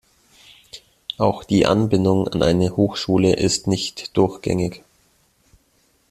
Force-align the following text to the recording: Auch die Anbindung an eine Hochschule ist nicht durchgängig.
Auch 1.19 1.43
die 1.43 1.67
Anbindung 1.67 2.27
an 2.29 2.41
eine 2.41 2.75
Hochschule 2.75 3.35
ist 3.35 3.67
nicht 3.67 4.17
durchgängig. 4.17 4.83